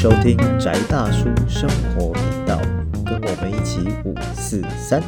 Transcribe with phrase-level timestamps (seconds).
[0.00, 2.56] 收听宅大叔生活频道，
[3.04, 5.02] 跟我们一起五四三。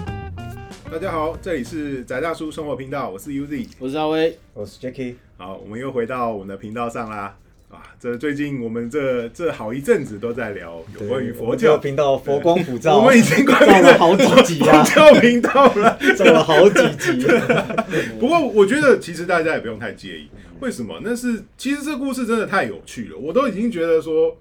[0.90, 3.68] 大家好，这里是宅大叔生活频道，我是 UZ。
[3.78, 7.36] 我是阿威，我是 Jacky，好，我们又回到我们的频道上啦。
[7.68, 15.96] 啊，这最近我们这这好一阵子都在聊有关于佛教频道佛光普照，我们已经快造了好几集啊佛，教频道了。
[16.16, 17.28] 走了好几集。
[18.18, 20.28] 不过我觉得其实大家也不用太介意，
[20.58, 21.00] 为什么？
[21.04, 24.36] 那是其实这故事真的太有趣了，我都已经觉得说，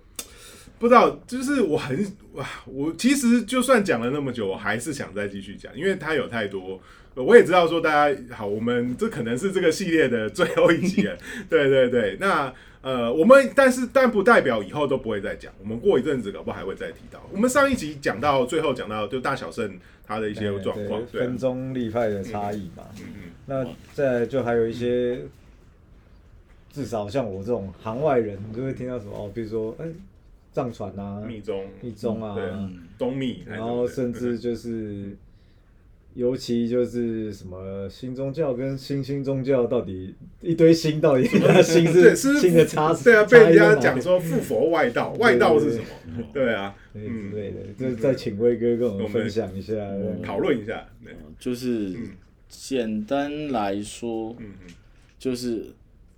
[0.80, 6.80] 不知道，就是我很哇，我其实就算讲了那么久，我还是想再继续讲，因为它有太多。
[7.16, 11.18] 我也知道说大家好，我们这可能是这个系列的最后一集了，
[11.50, 12.18] 对对对。
[12.18, 17.22] 那呃，我们但是但不代表以后都不会再讲，我们过一阵子搞不好还会再提到。
[17.30, 22.86] 我们上一集讲到最后讲到就大小胜他的一些状况，分宗立派的差异嘛。
[23.00, 25.20] 嗯嗯那再来就还有一些，
[26.72, 29.86] 至少像我这种行外人，就会听到什么哦，比如说哎，
[30.52, 32.52] 藏传啊，密宗、密宗啊，对
[32.98, 35.16] 东密，然后甚至就是，
[36.16, 45.86] 尤其就是什么新宗教跟新兴宗教到底一堆新到底它新是是新的差对啊，被人家讲说附佛外道，外道是什么？
[46.34, 47.32] 对啊，对嗯。
[47.32, 49.74] 之类的，就是再请威哥跟我们分享一下。
[50.24, 50.86] 讨论一下，
[51.38, 52.10] 就是嗯
[52.50, 54.74] 简单来说，嗯嗯。
[55.20, 55.68] 就是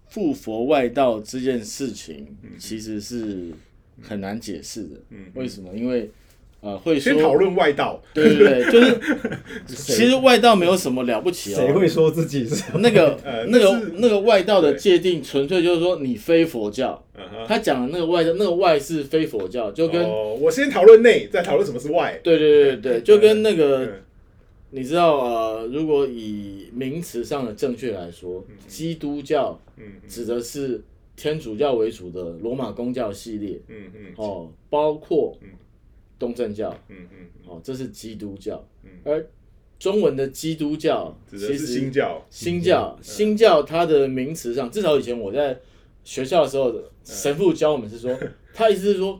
[0.08, 2.52] 附佛外道这件事情，嗯。
[2.58, 3.50] 其实是
[4.02, 4.96] 很难解释的。
[5.10, 5.70] 嗯为什么？
[5.76, 6.10] 因为
[6.62, 9.00] 呃，会说先讨论外道，对对对，就是
[9.76, 11.58] 其实外道没有什么了不起哦。
[11.58, 12.64] 谁会说自己是？
[12.78, 17.04] 那个呃那个那个外道的界定，纯粹就是说你非佛教。
[17.48, 23.94] 他讲的那个外道，那个外是非佛教，就跟哦，我先讨论内，再讨论什么是外，对对对对，就跟那个嗯
[24.72, 30.82] 你知道呃，如果以名词上的正确来说，基督教嗯指的是
[31.16, 35.50] 天主教为主的罗马公教系列嗯嗯哦，包括嗯。
[36.20, 39.28] 东正教嗯嗯，哦，这是基督教嗯，而
[39.80, 45.60] 中文的基督教指的是其实新教，新教新教它的名词上，至少以前我在
[46.04, 46.72] 学校的时候，
[47.04, 48.16] 神父教我们是说，
[48.54, 49.20] 他意思是说。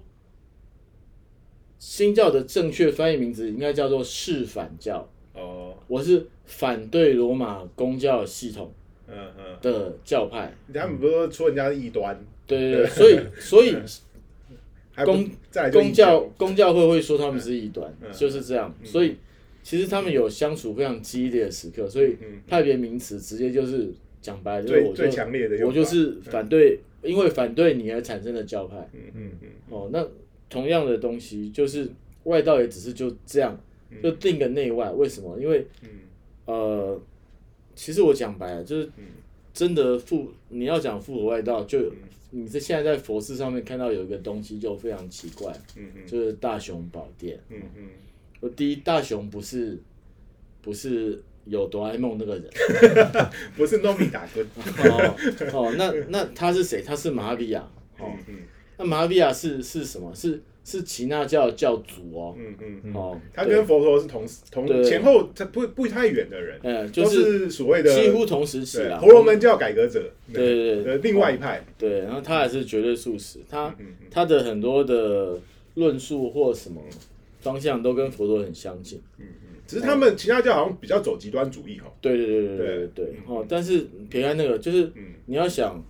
[1.80, 8.72] 新教的正确翻译名字应该叫做是反教，哦，我是反对罗马公教系统
[9.12, 12.18] 嗯嗯，的教派，他们不是说说人家是异端，
[12.48, 13.76] 对对对， 所以所以
[14.94, 18.12] 还不公再来就异公教公教会会说他们是异端，嗯。
[18.14, 19.18] 就是这样，所以
[19.64, 22.42] 其实他们有相处非常激烈的时刻，所以嗯。
[22.48, 23.90] 派别名词直接就是
[24.22, 30.08] 讲白了，就是我就最最强烈的用法，我就是反对，因为反对你而产生的教派，嗯嗯嗯哦，那
[30.50, 31.88] 同样的东西就是
[32.24, 33.60] 外道也只是就这样，
[34.04, 35.38] 就定个内外，为什么？
[35.40, 35.90] 因为嗯。
[36.46, 37.00] 呃，
[37.82, 39.06] 其实我讲白了，就是嗯。
[39.54, 41.92] 真的复你要讲复古外道，就
[42.30, 46.08] 你在现在在佛寺上面看到有一个东西就非常奇怪，嗯嗯。
[46.08, 47.38] 就是大雄宝殿。
[47.50, 47.90] 嗯嗯，
[48.40, 49.78] 我第一，大雄不是
[50.62, 52.50] 不是有哆啦 A 梦那个人。
[53.58, 55.16] 不是糯米打棍，哦
[55.52, 56.82] 哦，那那他是谁？
[56.82, 57.70] 他是马哈比亚。
[58.00, 58.14] 哦
[58.78, 60.16] 那马哈比亚是是什么？
[60.16, 62.36] 是是耆那教的教主哦。
[62.38, 68.98] 嗯嗯，哦，他跟佛陀是同时同前后他不不太远的人，嗯，就都是是所谓的几乎同时期对啦。
[69.00, 73.76] 婆罗门教改革者，对对对的另外一派，对，然后他还是绝对素食，他
[74.10, 75.40] 他的很多的
[75.76, 76.82] 论述或什么
[77.40, 79.02] 方向都跟佛陀很相近。
[79.18, 79.48] 嗯嗯。
[79.68, 83.06] 只是他们其他教好像比较走极端主义哈，对对对对对。
[83.26, 85.14] 哦，但是撇开那个，就是嗯。
[85.28, 85.82] 你要想，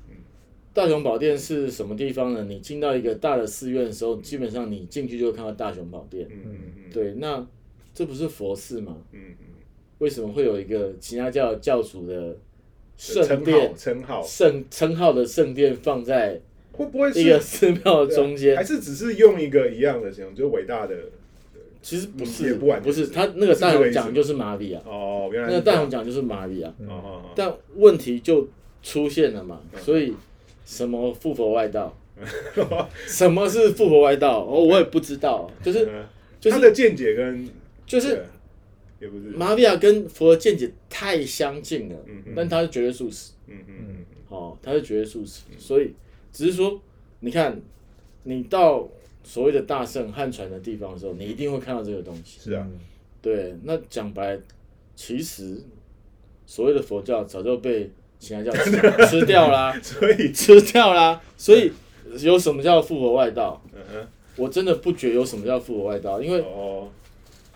[0.73, 2.45] 大雄宝殿是什么地方呢？
[2.47, 6.27] 你进到一个大的寺院的时候，基本上你进去就会看到大雄宝殿。
[6.31, 7.45] 嗯嗯对，那
[7.93, 8.97] 这不是佛寺吗？
[9.11, 9.45] 嗯嗯。
[9.99, 12.37] 为什么会有一个其他教教主的
[12.97, 13.73] 圣殿？
[13.75, 16.39] 称号圣称号的圣殿放在
[16.71, 18.55] 会不会一个寺庙的中间？
[18.55, 18.63] 还？
[18.63, 20.95] 是只是用一个一样的形容，就是伟大的？
[21.83, 27.23] 其实不也是，不不是他那个大雄讲就是玛利亚，哦，原来那个大雄讲就是玛利亚，哦。
[27.35, 28.47] 但问题就
[28.83, 29.79] 出现了嘛，嗯。
[29.81, 30.13] 所以
[30.71, 31.93] 什么复活外道，
[33.05, 34.45] 什么是复活外道？
[34.45, 36.05] 哦，我也不知道，就是嗯。
[36.39, 37.47] 就是他的见解跟
[37.85, 38.25] 就是
[38.99, 43.97] 也不是，玛利亚跟佛的见解太相近了嗯嗯，但他是绝对素食，嗯嗯
[44.29, 45.93] 哦，他是绝对素食，所以
[46.31, 46.81] 只是说，
[47.19, 47.61] 你看
[48.23, 48.89] 你到
[49.23, 52.39] 所谓的大圣汉传的地方的时候，你一定会看到这个东西。
[52.39, 52.67] 是啊，
[53.21, 54.39] 对，那讲白，
[54.95, 55.61] 其实
[56.47, 57.91] 所谓的佛教早就被
[58.21, 58.71] 其他叫吃
[59.09, 61.19] 吃掉啦，所以吃掉啦。
[61.35, 61.71] 所以
[62.19, 63.59] 有什么叫复活外道？
[63.73, 64.07] 嗯哼
[64.37, 66.87] 我真的不觉得有什么叫复活外道，因为哦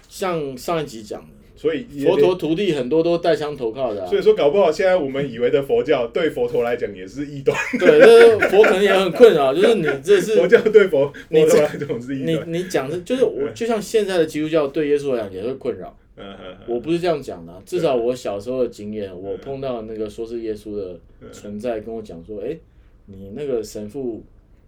[0.10, 12.54] 像上一集讲的，所以佛陀徒弟很多都带枪投靠的、啊所，以说搞不好现在我们以为的佛教对佛陀来讲也是异端，对，这佛可能也很困扰， 就是你这是佛教对佛你佛陀来讲是异你端。
[12.54, 15.96] 你讲的，就是我就像现在的基督教对耶稣来讲也会困扰。
[16.18, 21.00] 嗯我不是这样讲的啊、至少我小时候的经验，我碰到那个说是耶稣的
[21.32, 22.58] 存在，跟我讲说，哎、
[23.06, 24.24] 你那个神父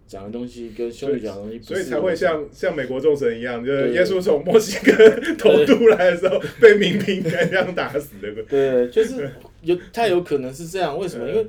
[0.06, 8.30] 讲的东西跟兄弟讲的东西不是，所以才会像像美国众神一样，就是耶稣从墨西哥偷渡来的时候被民兵干这样打死的。
[8.48, 9.30] 对，就是
[9.62, 11.28] 有他有可能是这样，为什么？
[11.28, 11.46] 因为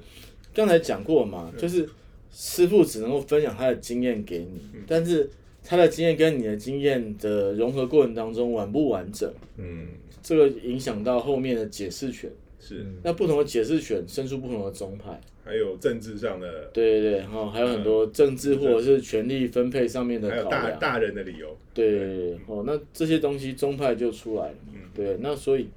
[0.53, 1.87] 刚才讲过嘛，就是
[2.31, 5.29] 师傅只能够分享他的经验给你，但是
[5.69, 9.85] 他的经验跟你的经验的融合过程当中完不完整，嗯，
[10.23, 12.27] 这个影响到后面的解释权。
[12.59, 20.49] 是，那不同的解释权生出不同的宗派，还有政治上的，对对对，然后还有很多政治或者是权力分配上面的还有考。
[20.49, 21.55] 大大人的理由。
[21.71, 24.73] 对对对，哦，那这些东西宗派就出来了嘛。
[24.95, 25.69] 对，那所以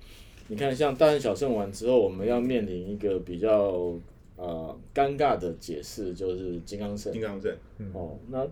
[0.48, 3.94] 你看，像大圣小圣完之后，我们要面临一个比较
[4.36, 7.20] 呃尴尬的解释，就是金刚圣金。
[7.20, 7.54] 刚镇，
[7.92, 8.48] 哦，那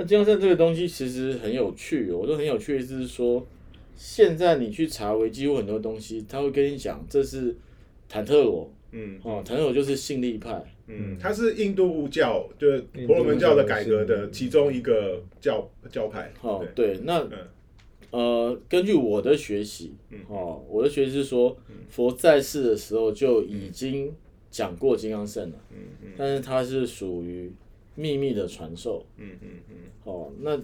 [0.00, 3.46] 那金刚圣这个东西其实很有趣，我说很有趣的是说，
[3.94, 7.54] 现在你去查维基或很多东西，他会跟你讲这是
[8.08, 8.72] 坦特罗。
[8.92, 10.64] 嗯哦，坦特罗就是信力派。
[10.86, 16.32] 嗯，它是印度教，就是婆罗门教的改革的其中一个教教派。
[16.40, 17.38] 哦，对，对，那嗯
[18.10, 19.92] 呃，根据我的学习，
[20.28, 21.54] 哦，我的学习是说，
[21.90, 24.10] 佛在世的时候就已经
[24.50, 27.52] 讲过金刚圣了，嗯嗯但是它是属于
[27.94, 30.58] 秘密的传授，嗯嗯嗯，哦，那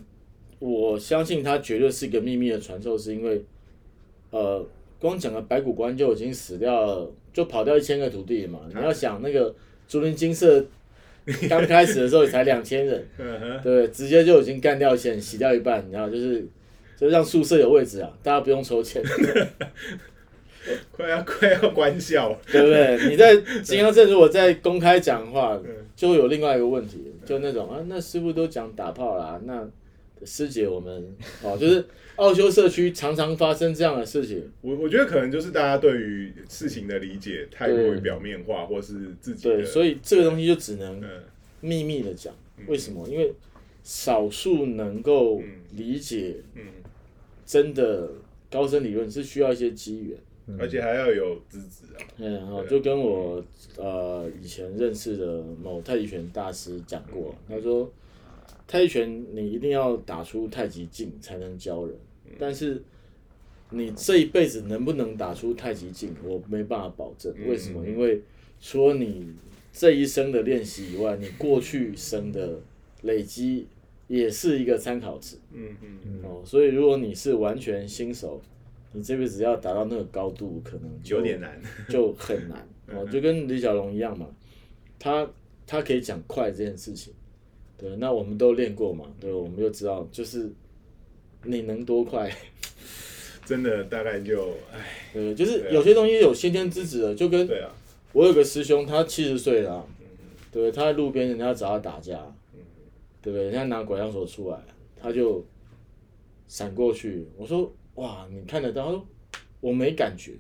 [0.59, 3.43] 我相信它绝对是一个秘密的传授，是因为，
[4.31, 4.67] 呃，
[4.99, 9.55] 光讲个白骨观就已经死掉了，就跑掉一千个徒弟嘛，你要想那个
[9.87, 10.65] 竹林精舍
[11.49, 13.07] 刚开始的时候也才两千人。
[13.63, 16.47] 对，直接就已经干掉钱，洗掉一半，你知道，就是
[16.97, 19.03] 就让宿舍有位置啊，大家不用抽签，
[20.91, 22.35] 快要快要关校。
[22.51, 23.11] 对不对？
[23.11, 29.69] 你在 金刚镇如果在公开讲话嗯，就会有另外一个问题，就那种啊，那师傅都讲打炮啦，那
[30.25, 31.85] 师姐我们哦，就是
[32.15, 41.09] 奥修社区常常发生这样的事情，我我觉得可能就是大家对于事情的理解太过于表面化，或是自己对，所以这个东西就只能嗯
[41.61, 42.33] 秘密的讲，
[42.67, 43.07] 为什么？
[43.09, 43.35] 因为
[43.83, 46.63] 少数能够理解嗯，
[47.45, 48.09] 真的
[48.51, 50.17] 高深理论是需要一些机缘。
[50.59, 51.99] 而且还要有资质啊。
[52.19, 53.45] 嗯，哦，就跟我
[53.77, 57.91] 呃以前认识的某太极拳大师讲过，他说
[58.67, 61.97] 太极拳你一定要打出太极劲才能教人，
[62.39, 62.83] 但是
[63.71, 67.35] 你这一辈子能不能打出太极劲，我没办法保证。
[67.49, 67.85] 为什么？
[67.87, 68.23] 因为
[68.61, 69.35] 除了你
[69.73, 72.61] 这一生的练习以外，你过去生的
[73.03, 73.67] 累积
[74.07, 75.37] 也是一个参考值。
[75.53, 78.41] 嗯嗯，哦，所以如果你是完全新手，
[78.93, 81.61] 你这辈子要达到那个高度，可能有点难。
[81.89, 84.27] 就很难 哦，就跟李小龙一样嘛，
[84.99, 85.29] 他
[85.67, 87.13] 他可以讲快这件事情，
[87.77, 90.51] 对，那我们都练过嘛，对，我们就知道，就是
[91.43, 92.33] 你能多快，
[93.45, 97.71] 真的大概就，唉，对，就是有些东西有先天资质的，就跟对啊，
[98.13, 99.87] 我有个师兄，他七十岁了
[100.53, 100.71] 对？
[100.73, 102.15] 他在路边人家找他打架，
[103.21, 103.45] 对不对？
[103.47, 104.59] 人家拿拐杖手出来，
[104.97, 105.45] 他就
[106.49, 107.27] 闪过去。
[107.37, 109.07] 我说：“哇，你看得到？”他说
[109.61, 110.33] ：“我没感觉。”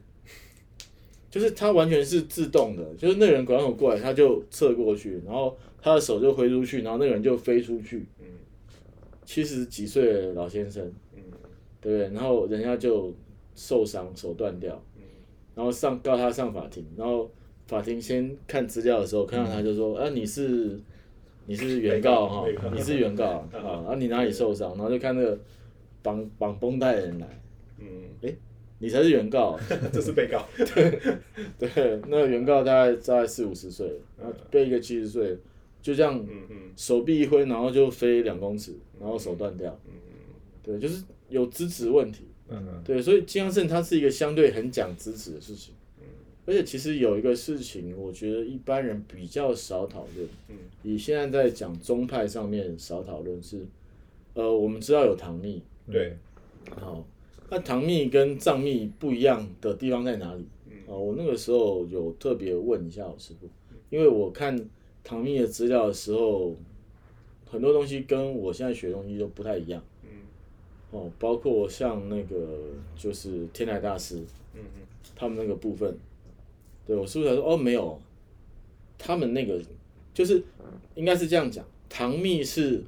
[1.31, 8.07] 就是他完全是自动的，就是那个人拐杖手过来，他就侧过去，然后他的手就挥出去，然后那个人就飞出去。
[8.21, 8.27] 嗯
[9.25, 10.89] 七十几岁的老先生，
[11.81, 12.15] 对不对？
[12.15, 13.13] 然后人家就
[13.57, 14.81] 受伤，手断掉，
[15.53, 17.29] 然后上告他上法庭，然后
[17.67, 20.81] 法庭先看资料的时候，看到他就说：“啊，你是
[21.47, 25.37] 你是原告哈你是原告啊，啊，你哪里受伤？”然后就看那个
[26.03, 27.27] 绑绑绷带的人来，
[27.79, 28.37] 嗯，
[28.79, 29.59] 你才是原告。
[29.93, 30.47] 这是被告。
[30.57, 33.87] 对对，那原告大概大概四五十岁，
[34.19, 35.37] 然后被一个七十岁，
[35.81, 36.57] 就这样嗯嗯。
[36.77, 39.79] 手臂一挥，然后就飞两公尺，然后手断掉。
[39.87, 39.93] 嗯
[40.63, 42.25] 对，就是有支持问题。
[42.49, 45.75] 嗯对，所以金刚圣它是一个相对很讲支持的事情，
[46.45, 50.57] 而且其实有一个事情，我觉得一般人比较少讨论，嗯。
[50.83, 53.67] 以现在在讲宗派上面少讨论是，
[54.35, 56.17] 呃，我们知道有唐密，对，
[56.79, 57.05] 好，
[57.49, 60.47] 那唐密跟藏密不一样的地方在哪里？
[60.87, 63.49] 哦，我那个时候有特别问一下我师傅，
[63.91, 64.69] 因为我看
[65.03, 66.55] 唐密的资料的时候，
[67.51, 69.83] 很多东西跟我现在学的东西都不太一样。
[70.93, 74.23] 哦，包括像那个就是天台大师，
[75.17, 75.97] 他们那个部分，
[76.87, 78.01] 对我师傅才说哦没有，
[78.97, 79.61] 他们那个
[80.15, 80.41] 就是
[80.95, 82.85] 应该是这样讲，唐密是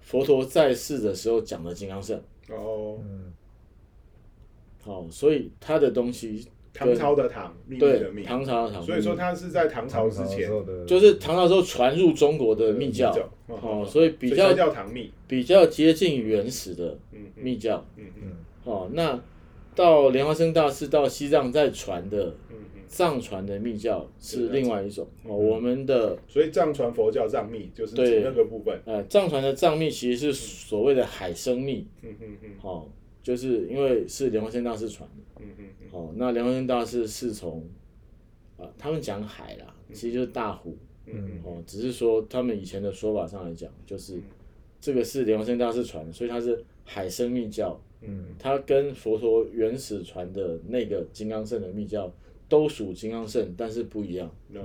[0.00, 2.18] 佛陀在世的时候讲的金刚圣，
[2.48, 2.98] 哦，
[4.84, 10.50] 好、所以他的东西唐朝的唐，秘密的对秘，唐朝的唐，所以说它是在唐朝之前
[10.86, 13.10] 就是唐朝时候传入中国的密教，
[13.46, 14.52] 哦哦，所以比较
[15.26, 17.42] 比较接近原始的嗯嗯。
[17.42, 18.32] 密教，嗯嗯。
[18.64, 19.18] 哦，那
[19.74, 32.50] 到莲花生大师到西藏再传的嗯嗯，藏传的密教是另外一种哦，嗯我们的所以藏传佛教藏密就是对指那个部分，呃藏传的藏密其实是所谓的海生密，嗯嗯嗯。
[32.62, 32.86] 哦，
[33.24, 35.88] 就是因为是莲花生大师传的，嗯嗯嗯。
[35.90, 37.66] 哦，那莲花生大师是从
[38.56, 40.76] 啊、他们讲海啦，其实就是大湖，
[41.06, 44.20] 嗯哦，只是说他们以前的说法上来讲，就是
[44.80, 48.26] 这个是莲花生大师传的，所以它是海生密教，嗯。
[48.38, 52.12] 它跟佛陀原始传的那个金刚圣的密教
[52.48, 54.62] 都属金刚圣，但是不一样，嗯。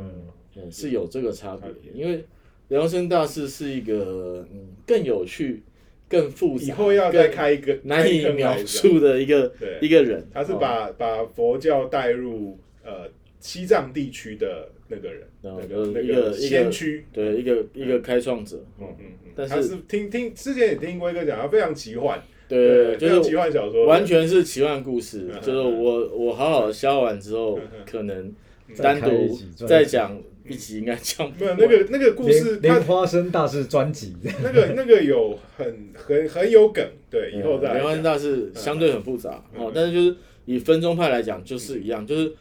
[0.56, 1.70] 嗯，是有这个差别。
[1.70, 2.24] 差别，因为
[2.68, 5.63] 莲花生大师是一个嗯更有趣、
[6.10, 10.58] 更复杂，以后要再开一个难以描述的一个一个人，他是哦。
[10.60, 13.08] 把把佛教带入呃
[13.39, 17.06] 西藏地区的那个人，然后那个那个个一个先驱。
[17.13, 28.34] 对一个一个开创者，嗯哦嗯嗯，但是他是听听之前也听过一个讲，他非常奇幻，对，就是奇幻小说，完全是奇幻故事嗯，就是我我好好消化完之后可能
[28.78, 38.03] 单独再讲一集应该讲不没有完那个那个故事，莲莲他花生大师专辑， 那个那个有很很很有梗，对，以后再莲花生。
[38.03, 39.63] 大师相对很复杂嗯。
[39.65, 40.15] 哦，但是就是
[40.46, 42.34] 以分宗派来讲就是一样，就是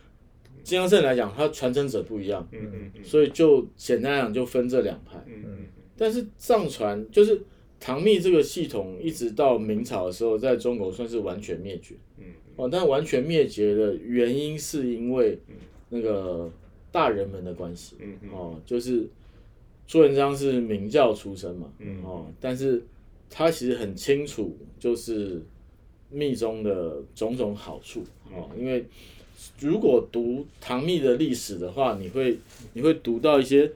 [0.62, 3.04] 金刚圣来讲，它传承者不一样，嗯嗯嗯。
[3.04, 5.22] 所以就简单来讲就分这两派。
[5.26, 5.58] 嗯嗯
[5.96, 7.42] 但是藏传就是
[7.80, 11.94] 唐密这个系统，一直到明朝的时候，在中国算是完全灭绝。
[12.18, 12.24] 嗯
[12.56, 15.38] 哦，但完全灭绝的原因是因为
[15.90, 16.50] 那个
[16.90, 17.96] 大人们的关系。
[18.00, 18.30] 嗯嗯。
[18.32, 19.06] 哦，就是
[19.86, 22.02] 朱元璋是明教出身嘛，嗯。
[22.02, 22.82] 哦，但是
[23.30, 25.42] 他其实很清楚，就是
[26.10, 28.02] 密宗的种种好处
[28.32, 28.84] 哦，因为
[29.60, 32.38] 如果读唐密的历史的话，你会
[32.72, 33.70] 你会读到一些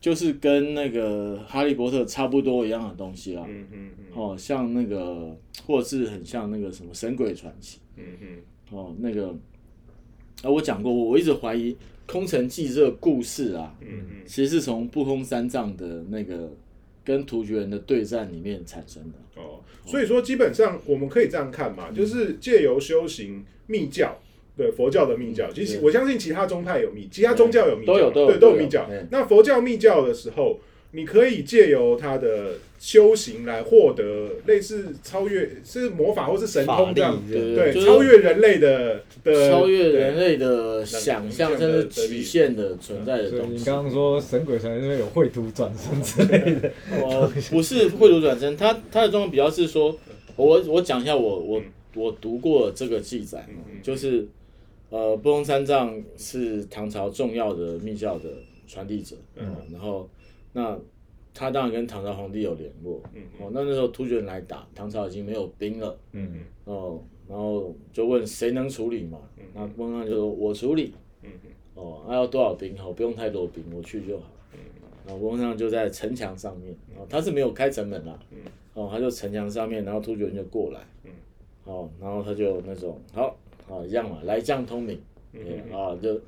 [0.00, 4.06] 就是跟那个哈利波特差不多一样的东西啦，嗯嗯嗯。
[4.14, 8.38] 哦，像那个或者是很像那个什么神鬼传奇嗯嗯。
[8.70, 9.34] 哦，那个
[10.42, 16.50] 啊，我讲过，我一直怀疑空城计这个故事啊，嗯嗯其实是从不空三藏的那个
[17.04, 19.40] 跟突厥人的对战里面产生的。
[19.40, 24.18] 哦，所以说基本上我们可以这样看嘛，就是借由修行密教。
[24.54, 28.86] 对佛教的密教，其实我相信其他宗派有密，其他宗教有密教，都有都有对，都有密教。
[29.10, 30.60] 那佛教密教的时候，
[30.92, 43.54] 你可以借由他的修行来获得类似超越，是魔法或是神通这样，对对，就是超越人类的的超越人类的想象，甚至极限的存在的东西。
[43.54, 46.70] 你刚刚说神鬼传因为有绘图转身之类的，
[47.00, 49.96] 我 不是绘图转身，他他的状况比较是说，
[50.36, 51.62] 我我讲一下我我
[51.94, 53.48] 我读过这个记载，
[53.82, 54.26] 就是
[54.90, 58.24] 呃，不空三藏是唐朝重要的密教的
[58.66, 60.06] 传递者，嗯，然后
[60.52, 60.78] 那
[61.34, 69.18] 他当然跟唐朝皇帝有联络，嗯，哦，那那时候突厥人来打，唐朝已经没有兵了，嗯，哦，然后就问谁能处理嘛，
[69.54, 70.92] 那不空三藏就说我处理，
[71.22, 71.30] 嗯
[71.74, 72.76] 哦，那、要多少兵？
[72.76, 74.24] 好，不用太多兵，我去就好。
[75.04, 78.18] 然后不空三藏就在城墙上面，哦，他是没有开城门啦，
[78.74, 80.80] 哦，他就城墙上面，然后突厥人就过来，
[81.64, 83.34] 哦，然后他就那种好，
[83.66, 85.00] 好一样嘛，来将通明，
[85.32, 86.20] 对啊，就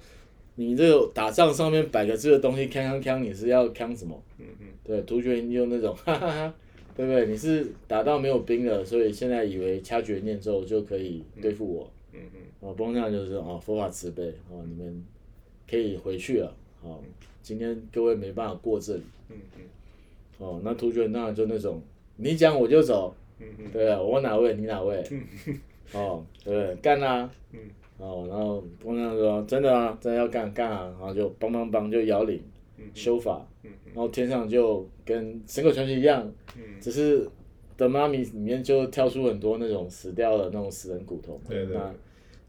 [0.57, 4.21] 你这个打仗上面摆个这个东西，锵锵锵，你是要锵什么？
[4.39, 4.67] 嗯嗯。
[4.85, 6.55] 对，突厥人就那种哈哈哈，
[6.97, 7.27] 对不对？
[7.27, 15.05] 你是打到没有兵了，所以现在以为掐诀念咒就可以对付我，嗯嗯哦，不空三藏就是哦，佛法慈悲，哦，你们
[15.69, 17.01] 可以回去了，哦，
[17.43, 19.63] 今天各位没办法过这里，嗯嗯。
[20.39, 21.81] 哦，那突厥人当然就那种
[22.17, 23.71] 你讲我就走，嗯嗯。
[23.73, 25.03] 对啊，我哪位你哪位，
[25.95, 27.59] 哦，对干啊，嗯
[27.99, 32.41] 哦，然后不空三藏说真的啊，真的要干干啊，然后就梆梆梆就摇铃
[32.77, 37.29] 嗯修法，嗯然后天上就跟神鬼传奇一样，嗯只是
[37.77, 41.41] 的妈咪里面就跳出很多那种死掉的那种死人骨头。
[41.49, 41.95] 对对那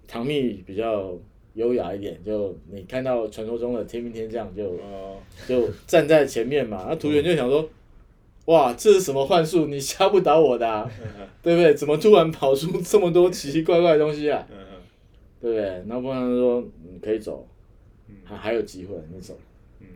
[0.08, 1.14] 唐蜜比较
[1.54, 7.68] 优雅一点，就你看到传说中的天兵天将就哦就站在前面嘛，那图员就想说。
[8.46, 9.66] 哇，这是什么幻术？
[9.66, 10.88] 你吓不倒我的、啊，
[11.42, 11.74] 对不对？
[11.74, 14.48] 怎么突然跑出这么多奇奇怪怪的东西啊？
[15.46, 15.64] 嗯嗯对不对？
[15.88, 17.48] 然后不然说你可以走，
[18.24, 19.38] 还还有机会，你走。
[19.80, 19.88] 嗯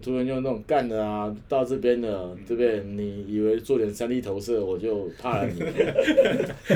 [0.00, 2.80] 突然就那种干的啊，到这边的，对不对？
[2.82, 5.58] 你以为做点三 D 投射我就怕了你，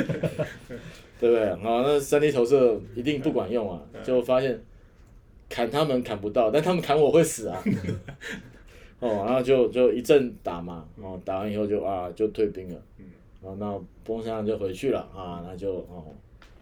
[1.18, 1.54] 对不对？
[1.54, 4.61] 好，那三 D 投射一定不管用啊，就发现
[5.49, 7.62] 砍他们砍不到，但他们砍我会死啊。
[9.00, 12.83] 哦，然后就就一阵打嘛，哦，打完以后就啊就退兵了，
[13.42, 16.04] 然后那波山就回去了啊，那就哦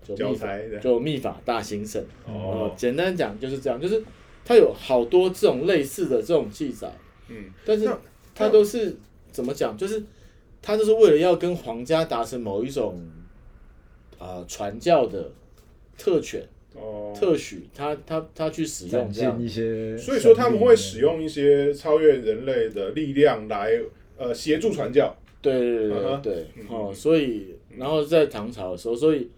[0.04, 2.02] 就密法教材就秘法大兴盛。
[2.26, 4.02] 哦哦，简单讲就是这样，就是
[4.44, 6.92] 它有好多这种类似的这种记载，
[7.28, 7.98] 嗯，但是那
[8.34, 8.96] 它都是
[9.32, 9.76] 怎么讲？
[9.76, 10.02] 就是
[10.60, 13.00] 它就是为了要跟皇家达成某一种
[14.18, 15.30] 啊、传教的
[15.98, 16.42] 特权、
[16.74, 19.46] 哦，特许，他他他去使用这样一。
[19.46, 23.78] 些，所以说他们会使用一些超越人类的力量来
[24.16, 25.14] 呃协助传教。
[25.42, 29.28] 对对对对哦，所以然后在唐朝的时候，所以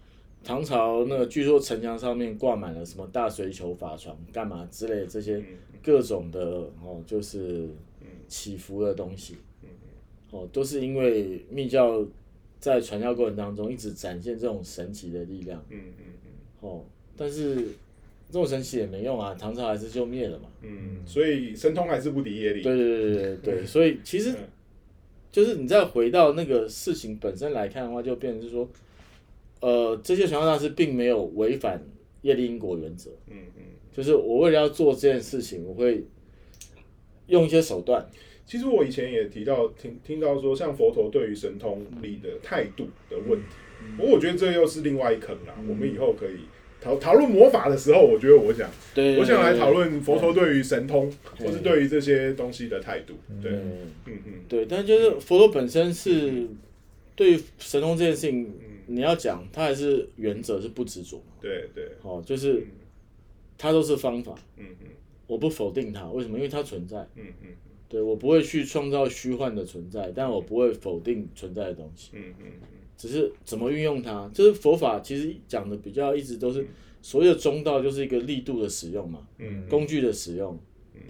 [0.43, 5.45] 唐朝那个据说城墙上面挂满了什么大水球法床干嘛之类的这些嗯
[5.83, 6.41] 各种的
[6.83, 7.67] 哦，就是
[8.27, 9.35] 起伏的东西，
[10.31, 12.05] 哦，都是因为密教
[12.59, 16.31] 在传教过程当中一直展现这种神奇的力量，嗯嗯嗯。
[16.61, 16.81] 哦，
[17.15, 20.49] 但是这种神奇也没用啊，唐朝还是就灭了嘛。
[20.61, 22.61] 嗯，所以神通还是不敌业力。
[22.61, 24.37] 对对对对对对，所以其实嗯。
[25.29, 28.67] 就是你再回到那个事情本身来看的话，就变成是说，
[29.59, 31.83] 呃，这些传教大师并没有违反
[32.21, 33.63] 业力因果原则，嗯嗯。
[33.91, 36.03] 就是我为了要做这件事情，我会
[37.25, 38.05] 用一些手段，
[38.45, 43.45] 其实我以前也提到听听到说，像佛陀对于神通力的态度的问题，
[43.97, 45.55] 不过我觉得这又是另外一坑啦。
[45.67, 46.41] 我们以后可以
[46.79, 51.47] 讨讨论魔法的时候，我觉得我想对，我想来讨论，佛陀对于神通对。
[51.47, 53.15] 或是对于这些东西的态度。
[53.41, 53.59] 对，对。
[54.05, 54.33] 嗯嗯。
[54.47, 56.47] 对，但就是佛陀本身是
[57.15, 58.53] 对于神通这件事情，
[58.87, 62.65] 你要讲他还是原则是不执着嘛，对对，哦，就是
[63.57, 64.87] 它都是方法，嗯嗯
[65.27, 66.37] 我不否定它，为什么？
[66.37, 66.97] 因为它存在。
[67.15, 67.49] 嗯嗯
[67.89, 72.51] 对我不会去创造虚幻的存在，但我不会否定存在的东西，嗯嗯
[72.97, 74.29] 只是怎么运用它。
[74.33, 76.67] 就是佛法其实讲的比较一直都是
[77.01, 79.65] 所谓的中道，就是一个力度的使用嘛，嗯。
[79.69, 80.59] 工具的使用，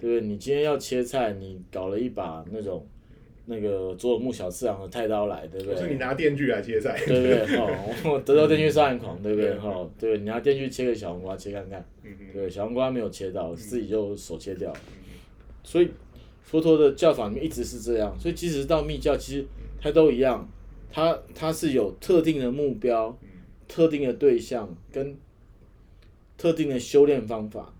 [0.00, 0.20] 不对？
[0.20, 2.86] 你今天要切菜，你搞了一把那种
[3.50, 5.94] 那个佐佐木小次郎的太刀来，对不或是你？
[5.96, 7.00] 拿电锯来切菜。
[7.06, 7.56] 对不对？
[7.56, 9.58] 哦， 我德州电锯杀人狂，对不对？
[9.58, 11.82] 哈，对，你拿电锯切个小黄瓜切看看，
[12.32, 14.78] 对，小黄瓜没有切到，自己就手切掉了。
[15.64, 15.88] 所以
[16.42, 19.46] 佛陀的教法里面一直是这样，所以即使是到密教，其实
[19.80, 20.46] 它都一样，
[20.92, 23.18] 它它是有特定的目标、
[23.66, 25.16] 特定的对象跟
[26.36, 27.74] 特定的修炼方法，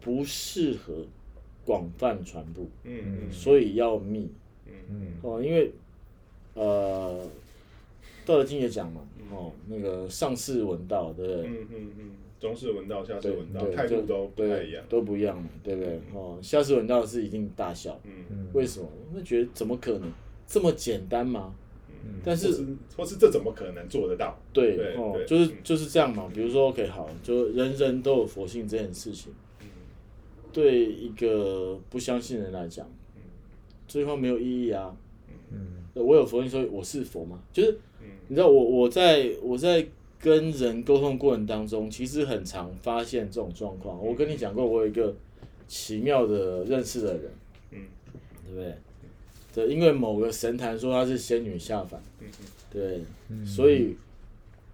[0.00, 1.06] 不适合
[1.64, 4.30] 广泛传播，嗯嗯所以要密
[4.90, 5.72] 嗯哦，因为
[6.54, 7.20] 呃，
[8.26, 11.46] 《道德经》也讲嘛，哦，那个上士闻道，对不对？
[11.46, 14.84] 嗯嗯嗯，中式文道、下式对文道态度都不太对一样。
[14.88, 16.00] 都不一样嘛，对不对？
[16.14, 18.88] 哦，下士闻道是一定大小，嗯嗯，为什么？
[19.10, 20.10] 我会觉得怎么可能
[20.46, 21.54] 这么简单吗？
[22.24, 22.48] 但是
[22.96, 24.36] 或是这怎么可能做得到？
[24.52, 26.28] 对哦就是嗯就是这样嘛。
[26.34, 29.68] 比如说，OK，好，就人人都有佛性这件事情，嗯
[30.52, 32.90] 对一个不相信的人来讲，
[33.92, 34.96] 这句话没有意义啊。
[35.50, 37.38] 嗯我有佛你说我是佛吗？
[37.52, 39.86] 就是嗯你知道我我在我在
[40.18, 44.02] 跟人沟通过程当中，其实很常发现这种状况。
[44.02, 45.14] 我跟你讲过，我有一个
[45.68, 47.30] 奇妙的认识的人，
[47.72, 47.78] 嗯
[48.46, 48.74] 对不对？
[49.54, 52.26] 对，因为某个神坛说她是仙女下凡，嗯
[52.70, 53.04] 对，
[53.44, 53.94] 所以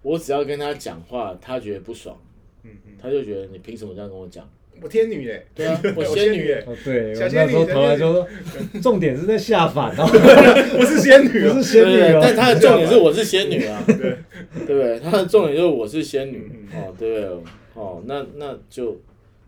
[0.01, 2.17] 我只要跟他讲话，他觉得不爽，
[2.63, 4.49] 嗯嗯，他就觉得你凭什么这样跟我讲？
[4.81, 8.27] 我天女耶，对啊， 我我仙女仙耶，哦，对，小我那时候仙女投来就说，
[8.81, 10.05] 重点是在下凡哦，
[10.77, 14.15] 不是仙女哦不是，仙女但哦，他的重点是我是仙女啊，对。
[14.59, 14.99] 不对？
[14.99, 16.49] 他的重点就是我是仙女。
[16.71, 16.79] 嗯。
[16.81, 17.37] 哦，对不对？
[17.75, 18.99] 哦，那那就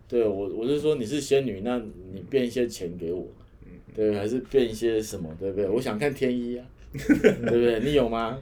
[0.08, 1.78] 对我我是说你是仙女，那
[2.12, 3.26] 你变一些钱给我，
[3.94, 5.68] 对，还是变一些什么，对不对？
[5.68, 7.80] 我想看天衣啊，对不对？
[7.80, 8.38] 你有吗？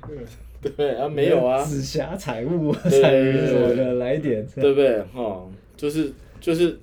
[0.77, 5.01] 对啊，没有啊，紫霞彩雾、对彩云什么的，来一点，对不对？
[5.15, 6.79] 哈，就是就是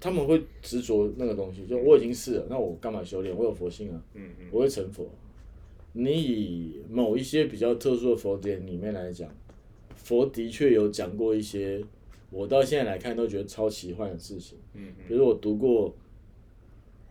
[0.00, 3.36] 他们会执着那个东西，就我已经是了，那我干嘛修炼？
[3.36, 5.08] 我有佛性啊，嗯嗯我会成佛。
[5.92, 9.30] 你以某一些比较特殊的佛典里面来讲，
[9.94, 11.82] 佛的确有讲过一些
[12.30, 14.58] 我到现在来看都觉得超奇幻的事情。
[14.74, 15.94] 嗯比如我读过，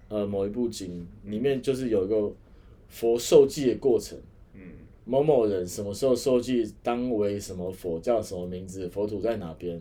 [0.09, 2.31] 呃，某一部经里面就是有一个
[2.87, 4.17] 佛受记的过程。
[4.53, 4.61] 嗯
[5.03, 9.79] 某某人什么时候受记，当为什么佛，叫什么名字，佛土在哪边？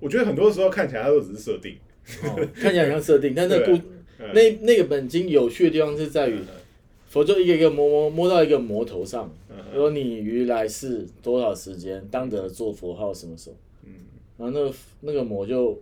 [0.00, 1.76] 我觉得很多时候看起来它都只是设定，
[2.22, 3.72] 哦，看起来很像设定，但那故
[4.18, 4.32] 嗯。
[4.34, 6.38] 那那个本经有趣的地方是在于，
[7.08, 13.56] 佛就一个一个摸摸摸到一个魔头上，嗯说你于来世多少时间当得做佛号什么时候？
[13.84, 13.92] 嗯。
[14.38, 15.80] 然后那个那个魔就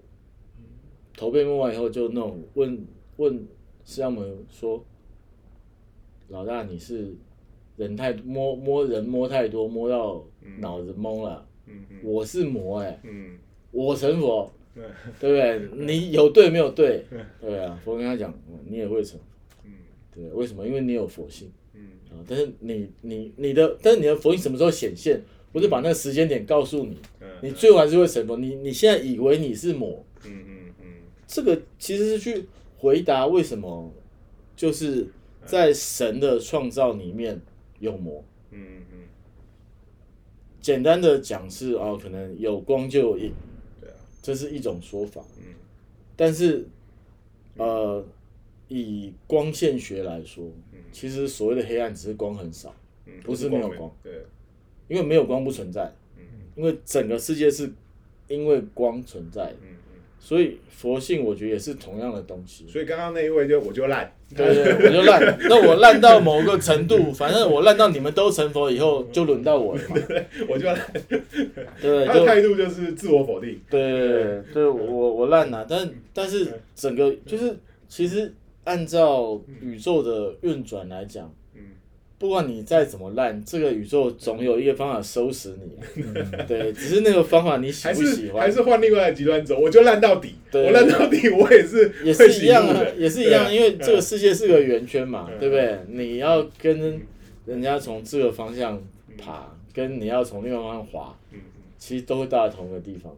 [1.17, 3.47] 头被摸完以后，就那种问问
[3.85, 4.85] 释迦牟尼说
[6.29, 7.15] ：“老大，你是
[7.77, 10.25] 人太摸摸人摸太多，摸到
[10.59, 11.47] 脑子懵了。
[11.67, 13.39] 嗯嗯我是魔哎、嗯
[13.75, 14.85] 我成佛，对
[15.21, 15.87] 对不对？
[15.87, 17.05] 你有对没有对？
[17.41, 19.19] 对啊，佛跟他讲，嗯你也会成，
[19.65, 19.73] 嗯
[20.15, 20.67] 对，为什么？
[20.67, 22.25] 因为你有佛性嗯啊。
[22.29, 25.21] 但是你你你的，但是你的佛性什么时候显现？
[25.53, 28.37] 我就把那个时间点告诉你，嗯你最后还是会成佛。
[28.37, 30.87] 你你现在以为你是魔，嗯嗯嗯
[31.29, 32.47] 这个其实是去
[32.79, 33.93] 回答为什么
[34.57, 35.07] 就是
[35.45, 37.41] 在神的创造里面
[37.79, 38.25] 有魔。
[38.51, 38.99] 嗯嗯，
[40.61, 43.33] 简单的讲是哦，可能有光就有影，
[44.25, 45.23] 这是一种说法。
[45.37, 45.53] 嗯。
[46.17, 46.67] 但是
[47.59, 48.03] 呃，
[48.69, 50.79] 以光线学来说，嗯。
[50.91, 53.79] 其实所谓的黑暗只是光很少，嗯，不是没有光。
[53.79, 54.25] 光，对，
[54.89, 55.93] 因为没有光不存在，
[56.57, 57.71] 因为整个世界是
[58.29, 59.74] 因为光存在嗯，
[60.25, 62.65] 所以佛性我觉得也是同样的东西。
[62.67, 65.37] 所以刚刚那一位就我就烂，对对，对我就烂。
[65.51, 69.97] 那我烂到某个程度，反正我烂到你们都成佛以后，就轮到我了嘛。
[70.49, 70.79] 我就烂，
[71.79, 77.55] 对，他的态度就是自我否定，对对对对，我我烂了，但但是整个就是
[77.87, 78.33] 其实
[78.65, 81.33] 按照宇宙的运转来讲，嗯
[82.25, 85.77] 不管你再怎么烂，这个宇宙总有一个方法收拾你。
[85.77, 86.25] 啊。
[86.49, 90.65] 对，只是那个方法你喜不喜欢，还是换另外的极端走，我就烂到底，对。
[90.65, 95.79] 我烂到底，我也是也是一样啊也是一样，因为这个世界是个圆圈嘛，嗯对不对？
[95.89, 96.99] 你要跟
[97.45, 98.83] 人家从这个方向
[99.19, 101.41] 爬，跟你要从另外方向滑，嗯。
[101.77, 103.15] 其实都会到同一个地方。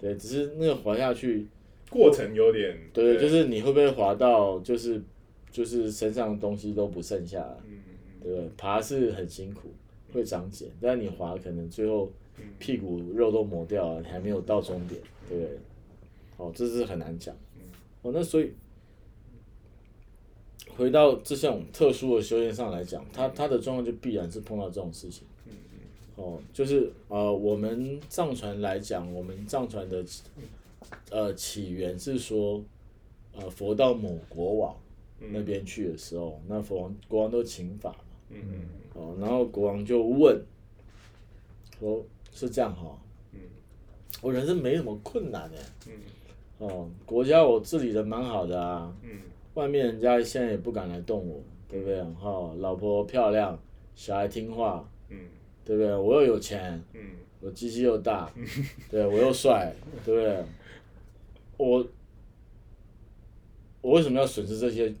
[0.00, 1.46] 对，只是那个滑下去，
[1.88, 5.00] 过程有点对，就是你会不会滑到，就是
[5.52, 7.78] 就是身上的东西都不剩下了，嗯
[8.28, 8.48] 对？
[8.56, 9.68] 爬是很辛苦，
[10.12, 12.10] 会长茧，但你滑可能最后
[12.58, 15.58] 屁股肉都磨掉了，你还没有到终点，对不对？
[16.36, 17.34] 哦，这是很难讲。
[18.02, 18.52] 哦，那所以
[20.76, 25.26] 回到这项特殊的修炼上来讲，他他的状况就必然是碰到这种事情。
[26.16, 30.04] 哦，就是呃，我们藏传来讲，我们藏传的
[31.10, 32.62] 呃起源是说，
[33.34, 34.76] 呃，佛到某国王
[35.18, 38.60] 那边去的时候，那佛王国王都请法嘛，嗯嗯
[38.94, 40.40] 哦，然后国王就问，
[41.78, 42.98] 说是这样哈，
[43.32, 43.40] 嗯
[44.20, 45.92] 我人生没什么困难的，嗯
[46.58, 49.20] 哦，国家我治理的蛮好的啊，嗯
[49.54, 52.02] 外面人家现在也不敢来动我，对不对？
[52.14, 53.58] 哈、老婆漂亮，
[53.94, 55.18] 小孩听话，嗯
[55.64, 55.94] 对不对？
[55.94, 57.00] 我又有钱，嗯
[57.40, 58.30] 我鸡鸡又大，
[58.90, 59.72] 对我又帅，
[60.04, 60.44] 对不对？
[61.58, 61.86] 我
[63.80, 64.92] 我为什么要损失这些？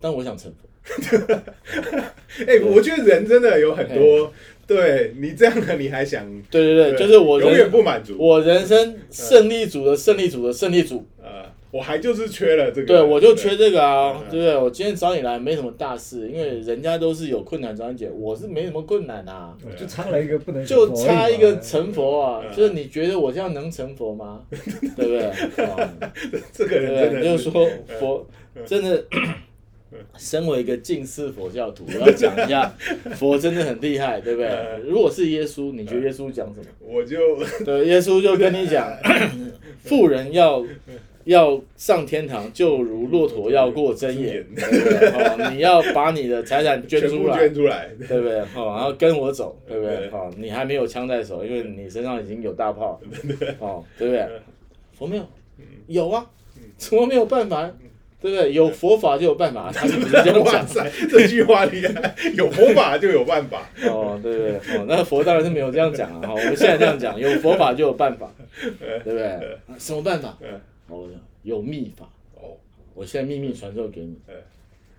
[0.00, 0.67] 但我想成佛，
[2.46, 4.32] 哎、我觉得人真的有很多，
[4.66, 5.14] 对。
[5.18, 14.30] 你这样的你还想，对对对，就是我永远不满足，我人生胜利组的胜利组的胜利组，呃，我还就是缺了这个，对我就缺这个啊，嗯。
[14.30, 14.56] 对不对？
[14.56, 19.56] 我今天找你来没什么大事，因为人家都是有困难找你解，我是没什么困难啊。
[19.78, 22.56] 就差了一个不能就差一个成佛啊，嗯。
[22.56, 24.42] 就是你觉得我这样能成佛吗？
[24.50, 25.22] 对不对？
[25.64, 25.88] 哦。
[26.52, 27.66] 这个人真对，的就是说
[27.98, 28.26] 佛
[28.66, 29.04] 真的，
[30.16, 32.72] 身为一个近似佛教徒，我要讲一下，
[33.16, 34.50] 佛真的很厉害，对不对？
[34.84, 36.66] 如果是耶稣，你觉得耶稣讲什么？
[36.80, 37.18] 我就
[37.64, 38.92] 对，耶稣就跟你讲，
[39.84, 40.64] 富人要
[41.24, 45.08] 要上天堂，就如骆驼要过针眼，对不对？
[45.10, 48.42] 哦，你要把你的财产捐出来捐，出来，对不对？
[48.46, 50.08] 好，然后跟我走，对不对？
[50.10, 53.00] 好，你还没有枪在手，因为你身上已经有大炮，
[53.58, 54.26] 哦，对不对？
[54.92, 55.26] 佛没有，
[55.86, 56.26] 有啊，
[56.76, 57.70] 怎么没有办法？
[58.20, 58.52] 对不对？
[58.52, 60.44] 有佛法就有办法，他就不是这样讲。
[60.44, 64.76] 哇塞，这句话厉害，有佛法就有办法，哦，对不对？
[64.76, 66.26] 哦，那佛当然是没有这样讲啊。
[66.26, 69.38] 哈，我们现在这样讲，有佛法就有办法，对不对？
[69.78, 70.36] 什么办法？
[70.40, 71.06] 嗯哦，
[71.42, 72.08] 有秘法。
[72.34, 72.56] 哦，
[72.94, 74.34] 我现在秘密传授给你嗯。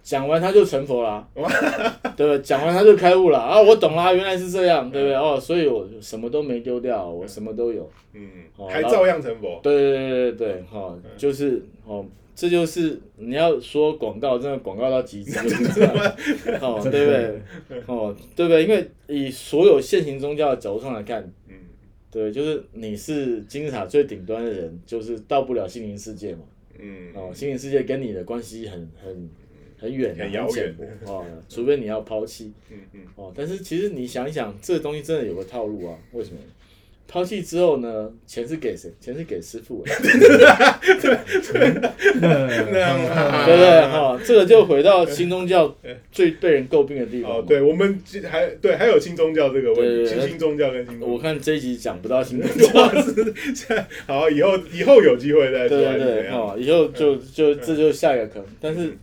[0.02, 2.40] 讲完他就成佛啦，对不对？
[2.40, 3.62] 讲完他就开悟了啊！
[3.62, 5.16] 我懂啦，原来是这样，对不对？
[5.16, 7.88] 哦，所以我什么都没丢掉，我什么都有。
[8.14, 8.28] 嗯
[8.58, 12.04] 哦，还照样成佛，对对对对对，哈、就是哦，
[12.40, 15.94] 这就是你要说广告，真的广告到极致就是这样，
[16.62, 17.42] 哦，对不对？
[17.86, 18.64] 哦，对不对？
[18.64, 21.56] 因为以所有现行宗教的角度上来看，嗯
[22.10, 26.44] 对，就是你是金字塔最顶端的人，就是到不了心灵世界嘛。
[26.80, 29.30] 嗯哦，心灵世界跟你的关系很很
[29.78, 30.74] 很远、啊，很遥远
[31.06, 33.34] 哦，除非你要抛弃嗯嗯哦。
[33.36, 36.00] 但是其实你想一想，这个东西真的有个套路啊？
[36.14, 36.40] 为什么？
[37.12, 38.94] 抛弃之后呢，钱是给谁？
[39.02, 39.92] 钱是给师傅的，
[41.02, 41.74] 对对
[42.64, 43.82] 不对？
[43.88, 45.76] 哈、这个就回到新宗教
[46.12, 47.38] 最被人诟病的地方嘛。
[47.38, 52.88] 哦，对，我们其还对还有新宗教这个问题，对对对新宗教跟新宗我，看这一集讲不到新宗教。
[54.06, 56.40] 好，以后以后有机会再说，对对对，样？
[56.40, 58.46] 哦，以后就就这就下一个坑。
[58.62, 58.96] 但是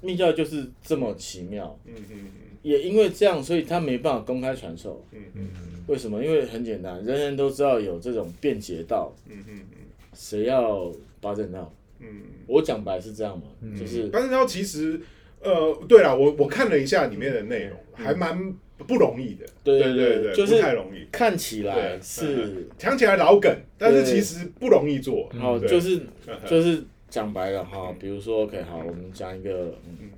[0.00, 2.18] 密教就是这么奇妙，嗯嗯
[2.62, 5.04] 也因为这样，所以他没办法公开传授。
[5.12, 5.48] 嗯嗯
[5.88, 6.24] 为什么？
[6.24, 9.78] 因为很简单，人人都知道有这种便捷道，嗯嗯嗯。
[10.14, 11.72] 谁要八正道？
[11.98, 13.44] 嗯我讲白是这样嘛，
[13.78, 15.00] 就是嗯，八正道其实，
[15.40, 21.06] 呃，对了，我我看了一下里面的内容，还蛮不容易的，对对对，对就是太容易。
[21.12, 25.28] 看起来是，讲起来老梗，但是其实不容易做。
[25.38, 25.68] 好，对。
[25.68, 25.96] 就是
[26.26, 30.10] 嗯就是讲白了哈，比如说 OK 好，我们讲一个，嗯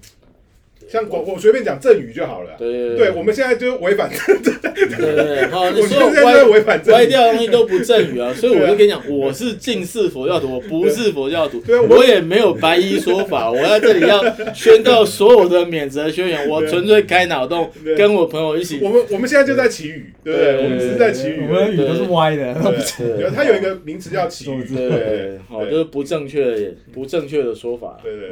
[0.89, 2.51] 像我我随便讲赠语就好了。
[2.53, 2.57] 啊。
[2.59, 2.97] 对对。
[2.97, 6.81] 对，我们现在就违反，对对对，好， 你我所有现在在违反。
[6.89, 18.81] 歪掉的东西都不赠语啊， 所以我就跟你讲，我是近似佛教徒，我不是佛教徒我我也没有白衣说法， 我在这里要宣告所有的免责宣言，我纯粹开脑洞，跟我朋友一起。
[18.83, 20.65] 我，们我们现在就在祈雨，对不对？
[20.65, 21.47] 我们是在祈雨。
[21.49, 21.75] 我们的而已。
[21.75, 22.55] 语都是歪的，
[22.99, 28.29] 对，有它有一个名词叫祈雨，对对对，好，就是不正确的不正确的说法，对对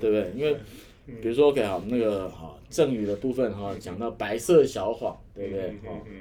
[0.00, 0.30] 对不对？
[0.36, 0.56] 因为
[1.22, 5.64] 比如说 OK 好，那个好正语的部分哈，讲到白色小谎，对不对？
[5.66, 6.12] 嗯哦嗯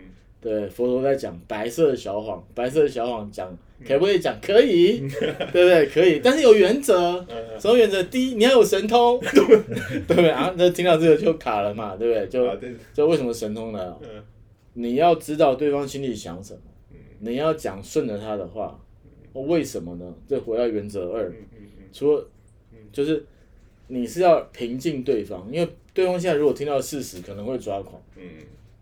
[0.42, 4.40] 对，佛陀在讲白色小谎，白色小谎讲可不可以讲？
[4.40, 5.88] 可以， 对不对？
[5.88, 7.18] 可以，但是有原则。
[7.28, 8.04] 嗯什么原则？
[8.04, 10.54] 第一，你要有神通， 对不对啊？
[10.56, 12.28] 那听到这个就卡了嘛，对不对？
[12.28, 12.48] 就
[12.94, 13.98] 就为什么神通呢？
[14.04, 14.24] 嗯
[14.78, 16.60] 你要知道对方心里想什么，
[17.20, 18.80] 你要讲顺着他的话。
[19.34, 20.14] 为什么呢？
[20.28, 21.34] 这回到原则二，
[21.92, 22.26] 除了
[22.92, 23.26] 就是
[23.88, 28.02] 你是要平静对方，因为对方现在如果听到事实，可能会抓狂。
[28.18, 28.24] 嗯，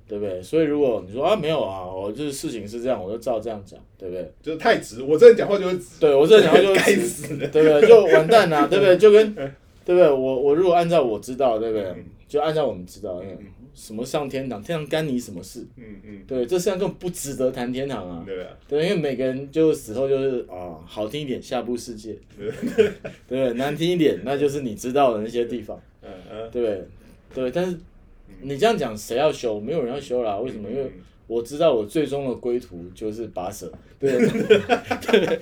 [0.08, 0.42] 对不对？
[0.42, 4.32] 所以如果你说啊没有啊，我就是事情是这样，我就照这样讲，对不对？
[4.42, 7.48] 就是太直，我这人讲话就会直，对我这人讲话就 该是死的。
[7.48, 7.88] 对不对？
[7.88, 8.98] 就完蛋了、对不对？
[8.98, 9.34] 就跟
[9.86, 10.10] 对不对？
[10.10, 11.94] 我我如果按照我知道，对不对？
[12.28, 13.38] 就按照我们知道，嗯
[13.74, 15.66] 什么上天堂，天堂干你什么事？
[15.78, 18.24] 嗯嗯，对，这世界上根本不值得谈天堂啊！
[18.26, 23.54] 对啊，对，因为每个人就死后就是啊，好听一点下部世界，对不 对？
[23.54, 25.82] 难听一点，那就是你知道的那些地方。
[26.02, 26.84] 嗯嗯，对
[27.34, 27.50] 对？
[27.52, 27.78] 但是
[28.42, 29.60] 你这样讲，谁要修？
[29.60, 30.38] 没有人要修啦。
[30.38, 30.70] 为什么？
[30.70, 30.92] 因为
[31.26, 34.58] 我知道我最终的归途就是拔舌，对对对
[35.26, 35.40] 对。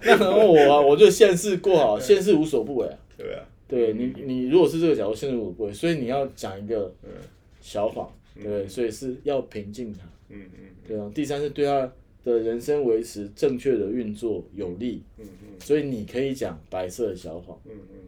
[0.04, 2.98] 那然后我啊，我就现世过好，现世无所不为啊。
[3.16, 3.40] 对啊，
[3.72, 6.92] 对你，你如果是这个角度，现世无所不会，所以你要讲一个
[7.62, 8.68] 小谎，对不对？
[8.68, 11.10] 所以是要平静他，嗯嗯对啊。
[11.14, 11.90] 第三是对他
[12.22, 17.58] 的人生维持正确的运作有利，嗯嗯所以你可以讲白色的小谎。
[17.64, 17.98] 嗯嗯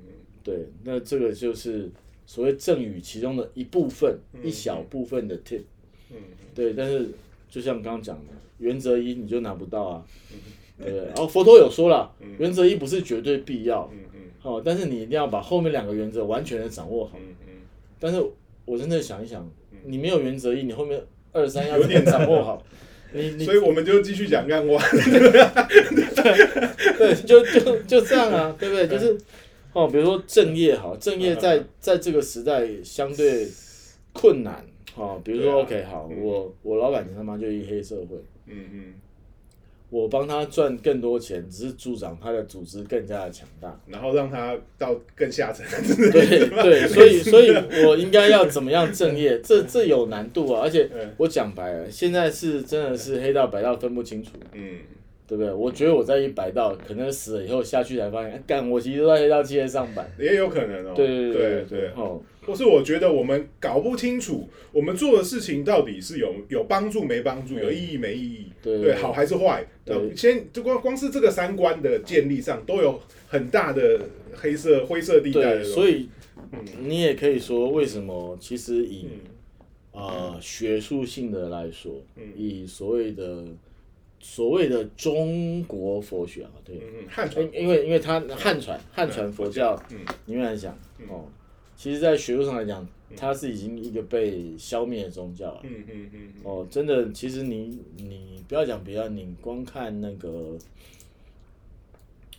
[0.42, 1.88] 对，那这个就是
[2.26, 5.62] 所谓正语其中的一部分，一小部分的 tip。
[6.10, 6.16] 嗯
[6.54, 7.08] 对，但是
[7.48, 10.06] 就像刚刚讲的，原则一你就拿不到啊，
[10.78, 10.94] 对？
[11.06, 14.03] 然后佛陀有说了，原则一不是绝对必要，嗯嗯
[14.44, 17.18] 哦，但是你一定要把后面两个原则完全的掌握好。
[17.18, 17.52] 嗯嗯，
[17.98, 18.22] 但是
[18.64, 19.50] 我真的想一想，
[19.84, 21.02] 你没有原则一，你后面
[21.32, 22.62] 二三要有点掌握好？
[23.12, 24.76] 你你所以我们就继续讲干话。
[26.98, 28.86] 对，就就就这样啊，对不对？
[28.86, 29.16] 就是
[29.72, 33.48] 哦，比如说正业好，正业在在这个时代相对
[34.12, 34.64] 困难，
[34.96, 35.62] 哦，比如说啊。
[35.62, 38.94] OK 好，我我老板他妈就一黑社会，嗯嗯
[39.94, 43.80] 我帮他赚更多钱，只是助长他的组织更加的强大。
[43.86, 45.64] 然后让他到更下层。
[46.10, 47.54] 对对，所以所以
[47.86, 49.38] 我应该要怎么样正业？
[49.40, 50.62] 这这有难度啊！
[50.64, 54.78] 而且嗯我讲白了，现在是真的是黑道白道分不清楚，嗯
[55.26, 55.52] 对不对？
[55.52, 60.10] 我觉得我在一百道，可能死了以后下去才发现，啊干我其实都在黑道企业上班。
[60.18, 60.92] 也有可能哦。
[60.94, 69.66] 对对对哦，或是我觉得我们搞不清楚我们做的事情到底是有有帮助没帮助，有意义没意义，对对，好还是坏。
[69.84, 69.96] 对。
[69.96, 74.00] 呃先就光光是这个三观的建立上，都有很大的
[74.34, 76.08] 黑色灰色地带对，所以
[76.52, 76.58] 嗯。
[76.82, 79.06] 你也可以说，为什么其实以
[79.92, 82.02] 呃学术性的来说，
[82.36, 83.44] 以所谓的
[84.26, 87.44] 所谓的中国佛学啊，对，汉传。
[87.52, 89.98] 因因为因为它汉传汉传佛教嗯。
[90.24, 90.74] 里面来讲
[91.10, 91.26] 哦，
[91.76, 95.60] 其实，在学术上来讲，它是已经一个被消灭的宗教了。
[95.64, 100.56] 嗯嗯嗯哦，真的，其实你你不要讲别的，你光看那个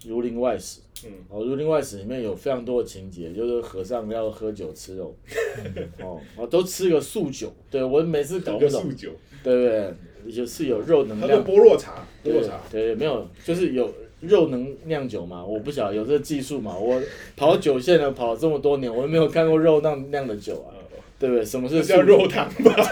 [0.09, 5.15] 《儒林外史》，嗯，哦，《儒林外史》里面有非常多的情节，就是和尚要喝酒吃肉，
[6.01, 7.53] 哦，哦，都吃个素酒。
[7.69, 8.69] 对我每次搞不懂。
[8.69, 9.11] 个素酒，
[9.43, 9.93] 对不对？
[10.31, 16.75] 就是有肉能他量说般若茶，般对若茶，对，没有，就是有肉能酿酒嘛，我不晓得有这个技术嘛。
[16.77, 17.01] 我
[17.35, 20.73] 跑酒线了，跑了这么多年，我都没有看过肉酿酿的酒啊，
[21.19, 21.45] 对不对？
[21.45, 22.75] 什么是这叫素肉汤吧？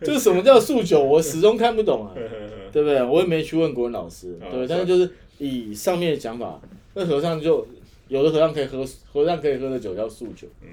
[0.00, 2.12] 就是什么叫素酒，我始终看不懂啊，
[2.72, 3.02] 对不对？
[3.02, 6.60] 我也没去问国文老师，对但是就是以上面的讲法，
[6.94, 7.66] 那和尚就
[8.08, 10.68] 有的和尚可以喝，和尚可以喝的酒叫素酒，嗯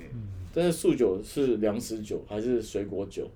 [0.53, 3.29] 但是素酒是粮食酒还是水果酒，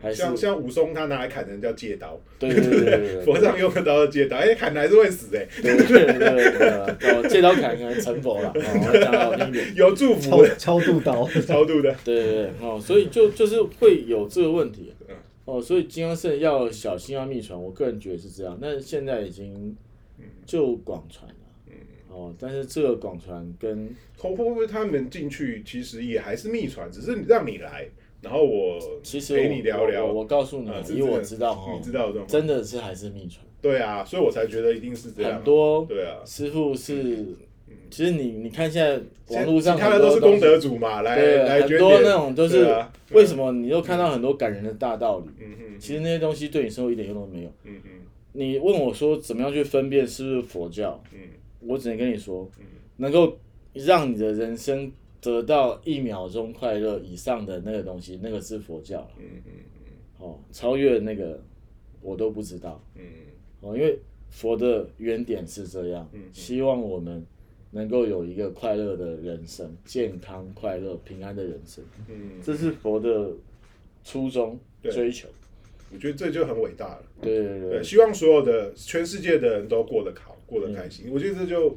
[0.00, 3.24] 还是像像武松他拿来砍人叫借刀，对对对对对对。
[3.24, 9.72] 佛上用的刀叫借刀，哎，砍了还是会死哎，对对对对对，哦，借刀砍可能成佛了，哦，讲好听一点。
[9.76, 19.76] 有祝福超的超度刀，超度的，对对对，哦，所以就就是会有这个问题嗯，哦，所以金刚圣要小心要秘传，我个人觉得是这样，但是现在已经
[20.44, 21.34] 就广传了，
[22.12, 27.88] 哦，但是这个广传跟会会不会他们进去其实也还是秘传，只是让你来，
[28.20, 30.04] 然后我其实陪你聊聊。
[30.04, 32.26] 我告诉你以我知道哈，你知道的吗？
[32.28, 35.36] 真的是还是秘传，对啊，所以我才觉得一定是这样。
[35.36, 37.24] 很多对啊，师傅是，
[37.90, 39.00] 其实你你看现在
[39.34, 42.66] 网络上看的很多都是功德主嘛，来对，来很多那种都是
[43.12, 47.48] 为什么你又看到很多感人的大道理，嗯嗯其实那些东西对你生活一点用都没有。
[47.64, 47.90] 嗯嗯
[48.34, 51.18] 你问我说怎么样去分辨是不是佛教，嗯
[51.64, 52.50] 我只能跟你说，
[52.96, 53.38] 能够
[53.72, 59.08] 让你的人生得到一秒钟快乐以上的那个东西，那个是佛教。
[59.18, 59.92] 嗯嗯嗯。
[60.18, 61.42] 哦，超越那个
[62.00, 62.82] 我都不知道。
[62.96, 63.04] 嗯
[63.60, 63.98] 哦，因为
[64.28, 67.24] 佛的原点是这样，嗯希望我们
[67.70, 73.30] 能够有一个快乐的人生，健康、快乐、平安的人生，嗯，这是佛的
[74.04, 75.28] 初衷追求。
[75.92, 77.02] 我觉得这就很伟大了。
[77.20, 81.06] 对，对对对，希望所有的全世界的人都过得好，过得开心。
[81.12, 81.76] 我觉得这就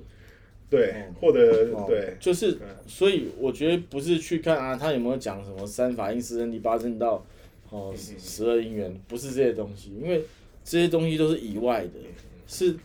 [0.70, 1.86] 对嗯获得哦。
[1.88, 2.16] 对。
[2.20, 7.26] 就是嗯，所以我觉得不是去看啊，他有没有讲什么三法印、四圣谛、八正道，
[7.70, 10.24] 哦，嗯十十二因缘，不是这些东西，因为
[10.64, 12.00] 这些东西都是以外的，
[12.48, 12.76] 是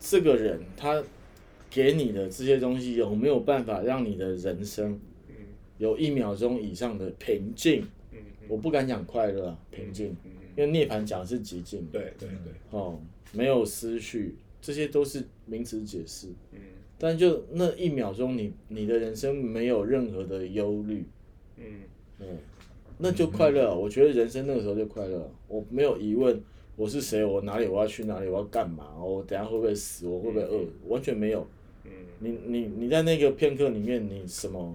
[0.00, 1.02] 这个人他
[1.70, 5.00] 给你的这些东西有没有办法让你的人生
[5.78, 7.82] 有一秒钟以上的平静？
[8.12, 10.14] 嗯我不敢讲快乐啊，平静，
[10.56, 13.00] 因为涅槃讲的是极境，对对对，哦，
[13.32, 16.28] 没有思绪，这些都是名词解释。
[16.52, 16.58] 嗯
[16.96, 21.04] 但就那一秒钟你，你的人生没有任何的忧虑，
[21.56, 21.64] 嗯
[22.20, 22.38] 嗯，
[22.98, 23.76] 那就快乐了。
[23.76, 25.28] 我觉得人生那个时候就快乐。
[25.48, 26.40] 我没有疑问，
[26.76, 31.46] 我是谁，我哪里，我要去哪里，我要干嘛，我等下会不会死，我会不会饿，完全没有。
[31.84, 31.90] 嗯
[32.20, 34.74] 你你你在那个片刻里面，你什么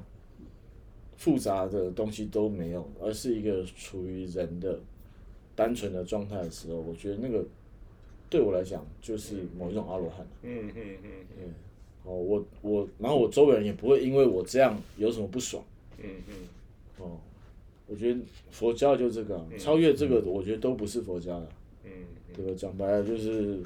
[1.16, 4.78] 复杂的东西都没有，而是一个处于人的
[5.60, 7.44] 单纯的状态的时候，我觉得那个
[8.30, 10.26] 对我来讲就是某一种阿罗汉。
[10.44, 11.54] 嗯嗯嗯
[12.06, 15.62] 哦，我我，然后我周围人也不会因为我这样有什么不爽。
[16.02, 16.34] 嗯嗯
[16.98, 17.18] 哦，
[17.88, 18.20] 我觉得
[18.50, 21.50] 佛教就这个啊、超越这个，我觉得都不是佛家的，
[21.84, 21.92] 嗯，
[22.34, 22.54] 对吧？
[22.58, 23.60] 讲白了就是，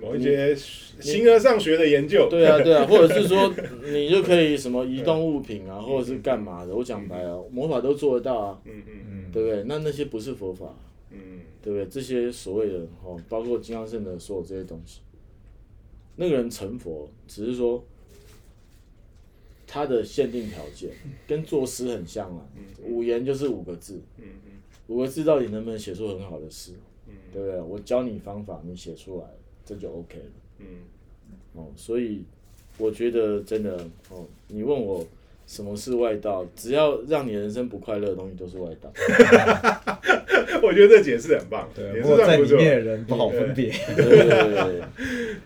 [0.00, 6.74] 某一些形而上学的研究，对啊对啊， 或者是说你就可以什么移动物品啊，或者是干嘛的？
[6.74, 9.64] 我讲白了，魔法都做得到啊，嗯嗯嗯对不对？
[9.64, 10.74] 那那些不是佛法，
[11.10, 11.86] 嗯对不对？
[11.90, 15.00] 这些所谓的哦，包括金刚圣的所有这些东西，
[16.16, 17.84] 那个人成佛，只是说
[19.66, 20.90] 他的限定条件
[21.26, 22.48] 跟作诗很像啊，
[22.82, 24.52] 五言就是五个字，嗯嗯
[24.86, 26.72] 五个字到底能不能写出很好的诗，
[27.06, 27.60] 嗯对不对？
[27.60, 29.26] 我教你方法，你写出来，
[29.66, 30.24] 这就 OK 了。
[30.60, 30.66] 嗯
[31.52, 32.22] 哦，所以
[32.78, 33.76] 我觉得真的
[34.08, 35.06] 哦，你问我
[35.46, 38.92] 什么是外道，只要让你人生不快乐的东西都是外道。
[38.96, 42.52] 嗯， 我觉得这解释很棒，对，也不过在里。
[42.54, 43.70] 面的人不好分别。
[43.96, 44.80] 对对对对对，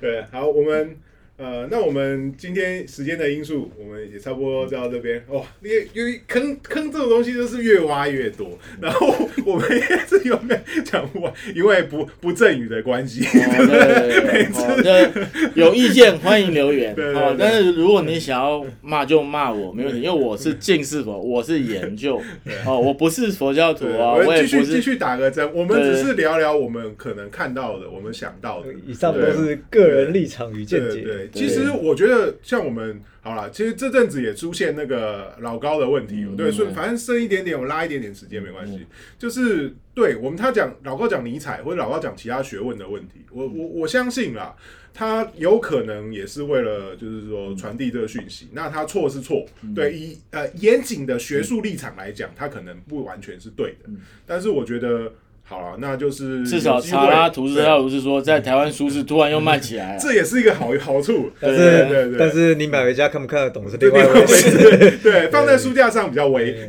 [0.01, 0.97] 对，好，我们
[1.40, 5.24] 呃，那我们今天时间的因素，我们也差不多就到这边。
[5.29, 9.11] 哇，因为因为坑坑这种东西就是越挖越多，然后
[9.46, 13.24] 我们也是永远讲不完，因为不不正语的关系。
[13.24, 16.94] 哦对对对， 哦，这有意见欢迎留言。
[16.94, 22.20] 对对对，哦但是如果你想要骂就骂我，没问题，因为我是近视佛，我是研究。
[22.66, 24.72] 哦，我不是佛教徒对，啊，我我也继续不是。
[24.72, 28.66] 继续打个针，我们只是聊聊我们可能看到的，我们想到的。
[28.87, 31.00] 以上都是个人立场与见解。
[31.00, 38.87] 对对，其实我觉得像我们好了，其实这阵子也出现那个老高的问题，嗯对，所以嗯反正剩一点点，我拉一点点时间没关系。
[39.19, 44.55] 就是对我们他讲老高讲尼采或者老高讲其他学问的问题，我我我相信啦，
[44.95, 49.75] 他有可能也是为了就是说传递这个讯息，那他错是错，嗯。
[49.75, 53.90] 对，以呃严谨的学术立场来讲，他可能不完全是对的，
[54.27, 55.12] 但是我觉得
[55.51, 59.99] 好了，那就是嗯至少查拉图斯对特鲁是说，在台湾书市突然又卖起来了。
[60.01, 64.99] 这也是一个好好处，但对对是对但是你买回家看不看得懂是这另外一回事。
[65.03, 66.69] 对，放在书架上比较微。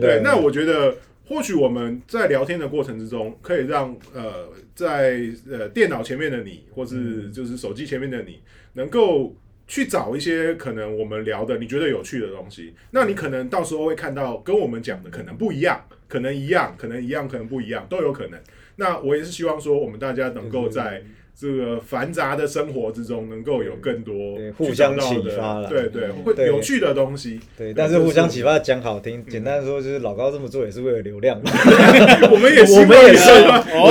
[0.00, 8.38] 对，那我觉得或许我们在聊天的过程之中，可以让呃在呃电脑前面的你，或是就是手机前面的你，
[8.72, 9.36] 能够
[9.68, 12.74] 去找一些可能我们聊的你觉得有趣的东西。
[12.90, 18.40] 那你可能到时候会看到跟我们讲的可能不一样，可能一样，可能一样，可能不一样，都有可能。
[18.76, 21.04] 那我也是希望说，我们大家能够在
[21.40, 27.38] 这个繁杂的生活之中，能够有更多互相的启发了对对，会有趣的东西。
[27.56, 31.40] 对，但是互相启发讲好听，简单的说就是老高这么做也是为了流量。
[32.32, 33.30] 我们也希望我们 也是，
[33.78, 33.86] 我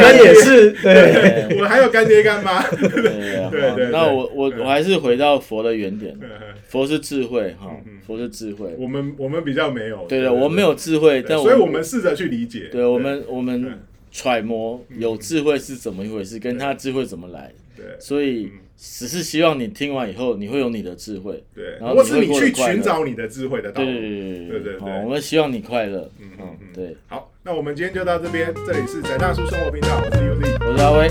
[0.00, 2.62] 们也是，对，我们还有干爹干妈。
[2.70, 6.28] 对对那我我我还是回到佛的原点，嗯
[6.66, 8.74] 佛是智慧哈佛是智慧。
[8.78, 12.68] 我们我们比较没有，对对，我们没有智慧，但所以我们试着去理解。
[12.72, 13.44] 对我们我嗯。
[13.44, 13.78] 们
[14.16, 17.52] 揣摩有智慧是怎么一回事，跟他智慧怎么来。
[17.76, 21.44] 对所以只是希望你听完以后，你会有你的智慧。
[21.54, 23.86] 对，然后是你去寻找你的智慧的道路。
[23.86, 24.10] 对对
[24.48, 26.10] 对对对我们希望你快乐。
[26.18, 31.08] 嗯嗯嗯，对，好，那我们今天就到这边，这里是宅大叔生活频道，我是尤力，我是阿威。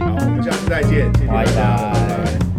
[0.00, 2.51] 好，我们下次再见，谢谢大家，拜拜拜拜